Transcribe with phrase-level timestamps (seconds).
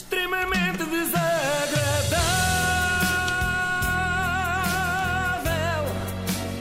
[0.00, 1.20] extremamente desagradável.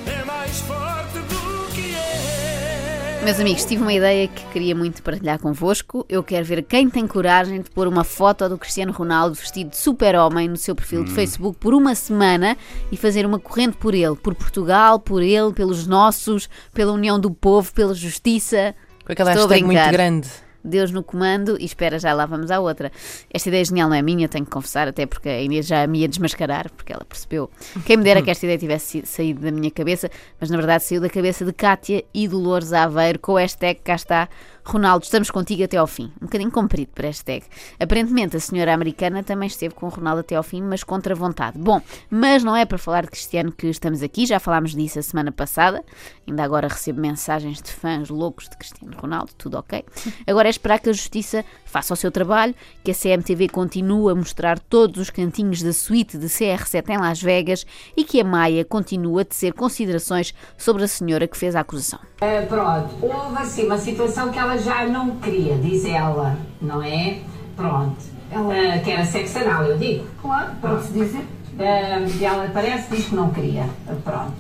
[0.06, 3.22] É mais forte do que é.
[3.24, 6.06] Meus amigos, tive uma ideia que queria muito partilhar convosco.
[6.10, 9.78] Eu quero ver quem tem coragem de pôr uma foto do Cristiano Ronaldo vestido de
[9.78, 12.58] super-homem no seu perfil de Facebook por uma semana
[12.92, 17.32] e fazer uma corrente por ele, por Portugal, por ele, pelos nossos, pela união do
[17.32, 18.76] povo, pela justiça.
[19.06, 20.49] Com aquela Estou hashtag muito grande.
[20.64, 22.92] Deus no comando e espera, já lá vamos à outra.
[23.32, 26.00] Esta ideia genial não é minha, tenho que confessar, até porque a Inês já me
[26.00, 27.50] ia desmascarar, porque ela percebeu.
[27.86, 30.10] Quem me dera que esta ideia tivesse saído da minha cabeça,
[30.40, 33.96] mas na verdade saiu da cabeça de Cátia e Dolores Aveiro com o hashtag cá
[33.96, 34.30] está.
[34.64, 36.12] Ronaldo, estamos contigo até ao fim.
[36.22, 37.46] Um bocadinho comprido para hashtag.
[37.80, 41.58] Aparentemente a senhora americana também esteve com o Ronaldo até ao fim, mas contra vontade.
[41.58, 45.02] Bom, mas não é para falar de Cristiano que estamos aqui, já falámos disso a
[45.02, 45.84] semana passada.
[46.28, 49.84] Ainda agora recebo mensagens de fãs loucos de Cristiano Ronaldo, tudo ok.
[50.28, 54.16] Agora é esperar que a Justiça faça o seu trabalho, que a CMTV continue a
[54.16, 58.66] mostrar todos os cantinhos da suíte de CR7 em Las Vegas e que a Maia
[58.66, 62.00] continue a tecer considerações sobre a senhora que fez a acusação.
[62.22, 67.20] Ah, pronto, houve assim uma situação que ela já não queria, diz ela, não é?
[67.56, 67.98] Pronto.
[68.32, 70.06] Ela que era sexo anal, eu digo.
[70.22, 71.26] Claro, pode-se dizer.
[71.60, 73.66] Ah, ela parece diz que não queria.
[74.04, 74.34] Pronto.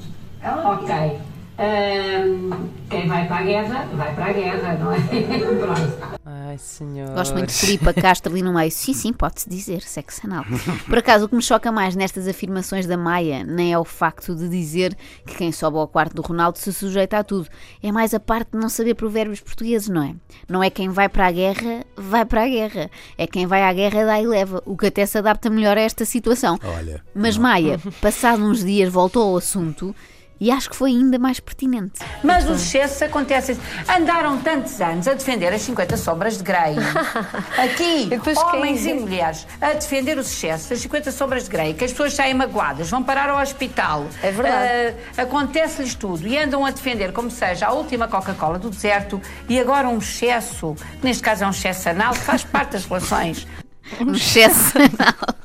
[0.43, 1.19] ok.
[1.57, 4.99] Ah, quem vai para a guerra, vai para a guerra, não é?
[5.59, 6.18] Pronto.
[6.50, 7.11] Ai, senhor.
[7.11, 8.72] Gosto muito de Filipa Castro ali no meio.
[8.72, 10.44] Sim, sim, pode-se dizer, sexo anal.
[10.89, 14.33] Por acaso, o que me choca mais nestas afirmações da Maia nem é o facto
[14.33, 17.47] de dizer que quem sobe ao quarto do Ronaldo se sujeita a tudo.
[17.83, 20.16] É mais a parte de não saber provérbios portugueses, não é?
[20.47, 22.89] Não é quem vai para a guerra, vai para a guerra.
[23.16, 24.64] É quem vai à guerra, dá e leva.
[24.66, 26.58] O que até se adapta melhor a esta situação.
[26.64, 29.95] Olha, Mas Maia, passado uns dias, voltou ao assunto
[30.39, 31.99] e acho que foi ainda mais pertinente.
[32.23, 33.57] Mas os excessos acontecem.
[33.87, 36.75] Andaram tantos anos a defender as 50 sombras de Grey.
[37.57, 41.91] Aqui, homens e mulheres, a defender os excessos, as 50 sombras de Grey, que as
[41.91, 44.07] pessoas saem magoadas, vão parar ao hospital.
[44.23, 44.95] É verdade.
[45.17, 49.59] Ah, Acontece-lhes tudo e andam a defender, como seja, a última Coca-Cola do deserto e
[49.59, 53.47] agora um excesso, que neste caso é um excesso anal, que faz parte das relações.
[53.99, 55.35] Um excesso anal.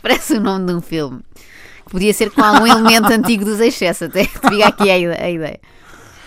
[0.00, 1.20] Parece o nome de um filme.
[1.92, 5.30] Podia ser com algum elemento antigo dos excessos, até que diga aqui a ide- a
[5.30, 5.60] ideia.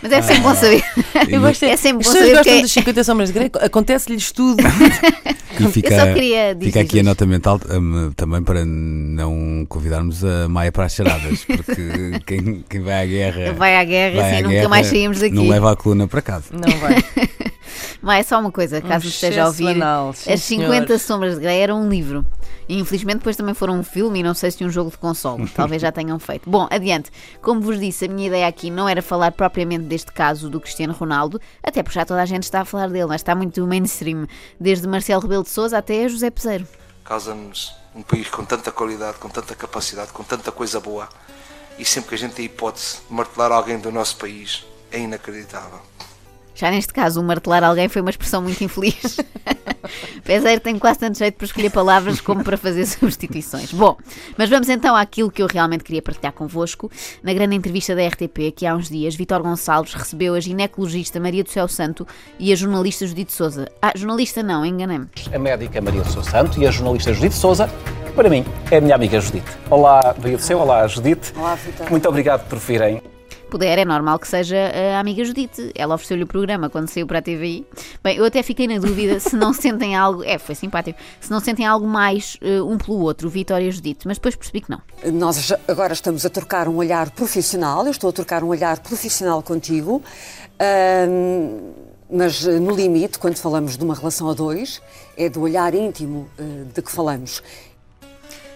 [0.03, 0.83] Mas é sempre bom saber.
[1.29, 4.31] Eu gosto É sempre bom saber gostam que é- dos 50 sombras de Grey, acontece-lhes
[4.31, 4.61] tudo.
[5.57, 10.23] que fica, só queria dizer fica aqui a nota mental hum, também para não convidarmos
[10.23, 13.53] a Maia para as charadas, porque quem, quem vai à guerra.
[13.53, 15.33] Vai à guerra, vai assim, à nunca guerra, mais saímos daqui.
[15.33, 16.45] Não leva a coluna para casa.
[16.51, 17.03] Não vai.
[18.01, 19.69] Mas é só uma coisa, caso Um esteja a ouvir.
[19.69, 20.99] anal, sim, As 50 senhor.
[20.99, 22.25] Sombras de Grey era um livro.
[22.67, 25.47] E infelizmente depois também foram um filme e não sei se um jogo de console.
[25.53, 26.49] Talvez já tenham feito.
[26.49, 27.11] Bom, adiante.
[27.41, 30.93] Como vos disse, a minha ideia aqui não era falar propriamente deste caso do Cristiano
[30.93, 34.27] Ronaldo, até porque já toda a gente está a falar dele, mas está muito mainstream.
[34.59, 36.67] Desde Marcelo Rebelo de Souza até José Peseiro.
[37.03, 41.07] causa-nos um país com tanta qualidade, com tanta capacidade, com tanta coisa boa.
[41.77, 45.79] E sempre que a gente tem hipótese de martelar alguém do nosso país, é inacreditável.
[46.55, 49.17] Já neste caso, o martelar alguém foi uma expressão muito infeliz.
[50.23, 53.73] Peseiro tem quase tanto jeito para escolher palavras como para fazer substituições.
[53.73, 53.97] Bom,
[54.37, 56.89] mas vamos então àquilo que eu realmente queria partilhar convosco.
[57.21, 61.43] Na grande entrevista da RTP, que há uns dias, Vitor Gonçalves recebeu a ginecologista Maria
[61.43, 62.07] do Céu Santo
[62.39, 63.69] e a jornalista Judite Souza.
[63.81, 65.07] Ah, jornalista não, enganei-me.
[65.33, 67.69] a médica Maria do Céu Santo e a jornalista Judite Souza,
[68.05, 69.51] que para mim é a minha amiga Judite.
[69.69, 71.33] Olá, Maria do Céu, olá, Judite.
[71.35, 71.91] Olá, Vitor.
[71.91, 73.14] Muito obrigado por virem.
[73.49, 74.57] Puder, é normal que seja
[74.95, 75.71] a amiga Judite.
[75.75, 77.65] Ela ofereceu-lhe o programa quando saiu para a TVI.
[78.03, 80.23] Bem, eu até fiquei na dúvida se não sentem algo.
[80.23, 80.99] É, foi simpático.
[81.21, 84.07] Se não sentem algo mais eh, um pelo outro, Vitor e Judite.
[84.07, 84.81] Mas depois percebi que não.
[85.13, 89.41] Nós agora estamos a trocar um olhar profissional, eu estou a trocar um olhar profissional
[89.41, 90.01] contigo,
[90.59, 91.73] ahm,
[92.09, 94.81] mas eh, no limite, quando falamos de uma relação a dois,
[95.17, 97.41] é do olhar íntimo eh, de que falamos.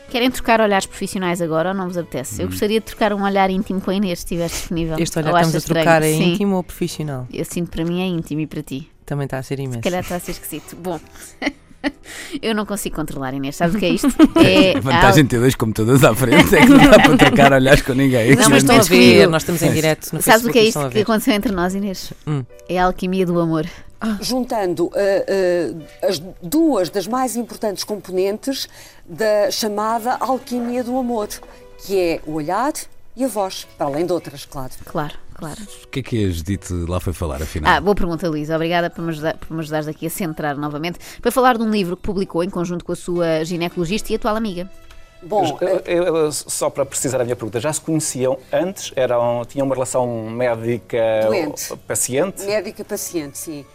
[0.10, 2.42] Querem trocar olhares profissionais agora ou não vos apetece?
[2.42, 4.98] Eu gostaria de trocar um olhar íntimo com a Inês, se estivesse disponível.
[4.98, 5.84] Este olhar Ou que estamos a achas estranho?
[5.86, 6.34] trocar é Sim.
[6.34, 7.28] íntimo ou profissional?
[7.32, 8.90] Eu sinto para mim é íntimo e para ti.
[9.06, 9.78] Também está a ser imenso.
[9.78, 10.76] Se calhar está a ser esquisito.
[10.76, 11.00] Bom.
[12.42, 13.56] Eu não consigo controlar, Inês.
[13.56, 14.08] Sabes o que é isto?
[14.40, 17.54] É A vantagem de ter dois computadores à frente é que não dá para trocar
[17.54, 18.36] olhares com ninguém.
[18.36, 20.64] Não, mas estão a ver, nós estamos em direto no Sabes o Facebook que é
[20.64, 22.14] isto que aconteceu entre nós, Inês?
[22.28, 22.44] Hum.
[22.68, 23.66] É a alquimia do amor.
[24.22, 28.70] Juntando eh, eh, as duas das mais importantes componentes
[29.06, 31.28] da chamada alquimia do amor,
[31.86, 32.72] que é o olhar
[33.16, 34.72] e a voz, para além de outras, claro.
[34.86, 35.62] Claro, claro.
[35.84, 37.74] O que é que a Judite lá foi falar, afinal?
[37.74, 38.56] Ah, boa pergunta, Luísa.
[38.56, 41.00] Obrigada por me, ajudar, por me ajudares aqui a centrar novamente.
[41.22, 44.36] Foi falar de um livro que publicou em conjunto com a sua ginecologista e atual
[44.36, 44.70] amiga.
[45.22, 48.94] Bom, eh, Eu- eu- eu- só para precisar a minha pergunta, já se conheciam antes?
[48.96, 52.44] Eram, tinham uma relação médica-paciente?
[52.46, 53.66] Médica paciente, sim.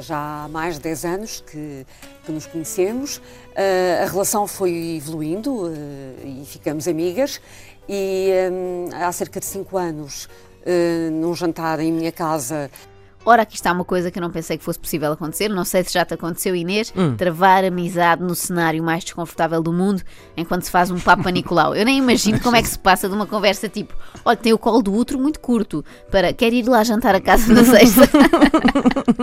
[0.00, 1.84] já há mais de 10 anos que,
[2.24, 3.18] que nos conhecemos.
[3.18, 5.74] Uh, a relação foi evoluindo uh,
[6.24, 7.42] e ficamos amigas.
[7.88, 10.28] E um, há cerca de 5 anos,
[10.66, 12.70] uh, num jantar em minha casa,
[13.24, 15.48] Ora, aqui está uma coisa que eu não pensei que fosse possível acontecer.
[15.48, 20.02] Não sei se já te aconteceu, Inês, travar amizade no cenário mais desconfortável do mundo
[20.36, 21.74] enquanto se faz um Papa Nicolau.
[21.74, 24.58] Eu nem imagino como é que se passa de uma conversa tipo: olha, tem o
[24.58, 28.02] colo do outro muito curto, para quer ir lá jantar a casa na sexta.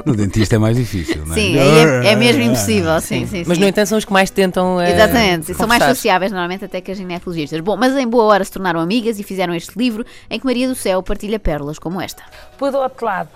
[0.05, 1.39] No dentista é mais difícil, não é?
[1.39, 2.99] sim, é, é mesmo impossível.
[3.01, 3.63] Sim, sim, Mas, sim.
[3.63, 4.79] no entanto, são os que mais tentam.
[4.79, 7.59] eh, Exatamente, e são mais sociáveis normalmente até que as ginecologistas.
[7.61, 10.67] Bom, mas em boa hora se tornaram amigas e fizeram este livro em que Maria
[10.67, 12.23] do Céu partilha pérolas como esta.
[12.57, 13.29] Por outro lado,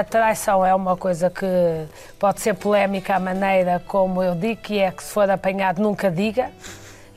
[0.00, 1.46] a traição é uma coisa que
[2.18, 6.10] pode ser polémica à maneira como eu digo, que é que se for apanhado nunca
[6.10, 6.50] diga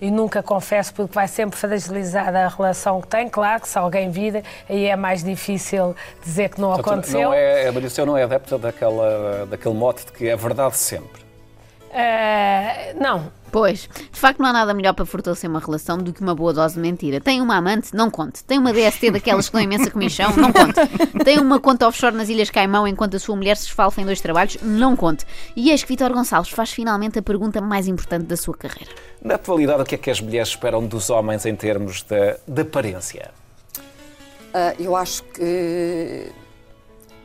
[0.01, 3.30] e nunca confesse porque vai sempre fragilizar a relação que tem.
[3.30, 7.21] Claro que se alguém vir, aí é mais difícil dizer que não Portanto, aconteceu.
[7.21, 11.24] Não é, a Maria não é adepta daquela, daquele mote de que é verdade sempre.
[11.94, 16.22] Eh, não, Pois, de facto não há nada melhor para fortalecer uma relação do que
[16.22, 17.22] uma boa dose de mentira.
[17.22, 17.95] Tem uma amante?
[17.95, 18.44] Não conte.
[18.44, 20.36] Tem uma DST daquelas que dão imensa comichão?
[20.36, 20.74] Não conte.
[21.24, 24.19] Tem uma conta offshore nas Ilhas Caimão enquanto a sua mulher se esfalfa em dois
[24.19, 24.57] trabalhos?
[24.63, 25.24] Não conte.
[25.56, 28.90] E eis que Vitor Gonçalves faz finalmente a pergunta mais importante da sua carreira.
[29.22, 32.62] Na atualidade, o que é que as mulheres esperam dos homens em termos de, de
[32.63, 33.30] aparência?
[34.51, 36.25] Ah, eu acho que.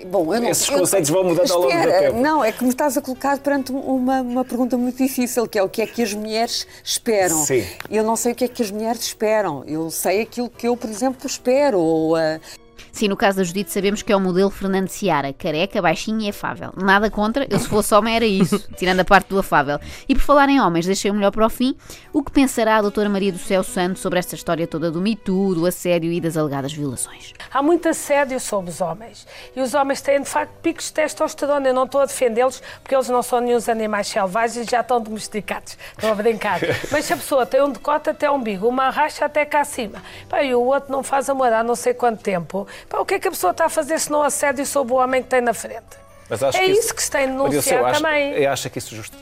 [0.06, 2.20] Bom, eu não Esses eu- conceitos vão mudando ao longo do Espera, tempo.
[2.20, 5.62] Não, é que me estás a colocar perante uma, uma pergunta muito difícil, que é
[5.62, 7.44] o que é que as mulheres esperam.
[7.44, 7.64] Sim.
[7.90, 9.64] Eu não sei o que é que as mulheres esperam.
[9.66, 11.78] Eu sei aquilo que eu, por exemplo, espero.
[11.80, 12.38] Ou, ah,
[12.90, 16.29] Sim, no caso da Judite sabemos que é o modelo Fernando Seara, careca, baixinho e
[16.29, 16.73] afável.
[16.76, 19.79] Nada contra, eu se fosse homem era isso, tirando a parte do afável.
[20.08, 21.76] E por falar em homens, deixei o melhor para o fim,
[22.12, 25.14] o que pensará a doutora Maria do Céu Santos sobre esta história toda do Me
[25.14, 27.32] Too, do assédio e das alegadas violações?
[27.52, 29.26] Há muito assédio sobre os homens.
[29.55, 31.69] E os homens têm, de facto, picos de testosterona.
[31.69, 35.00] Eu não estou a defendê-los, porque eles não são nenhum animais selvagens e já estão
[35.00, 35.76] domesticados.
[35.93, 36.61] Estou a brincar.
[36.91, 40.02] Mas se a pessoa tem um decote até o umbigo, uma racha até cá acima,
[40.43, 43.19] e o outro não faz amor há não sei quanto tempo, pá, o que é
[43.19, 45.54] que a pessoa está a fazer se não assédio sobre o homem que tem na
[45.54, 45.96] frente?
[46.30, 48.32] É que isso que se tem de denunciar também.
[48.32, 49.16] Eu acho que isso justo.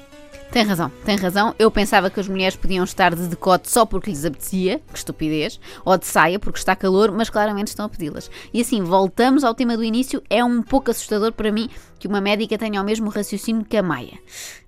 [0.50, 1.54] Tem razão, tem razão.
[1.58, 5.60] Eu pensava que as mulheres podiam estar de decote só porque lhes apetecia, que estupidez,
[5.84, 8.30] ou de saia porque está calor, mas claramente estão a pedi-las.
[8.54, 12.20] E assim, voltamos ao tema do início, é um pouco assustador para mim que uma
[12.20, 14.18] médica tenha o mesmo raciocínio que a Maia.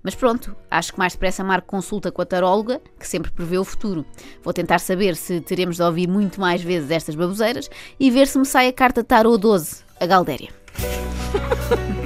[0.03, 3.65] Mas pronto, acho que mais depressa marco consulta com a taróloga, que sempre prevê o
[3.65, 4.05] futuro.
[4.43, 8.37] Vou tentar saber se teremos de ouvir muito mais vezes estas baboseiras e ver se
[8.37, 10.49] me sai a carta Tarot 12, a Galdéria.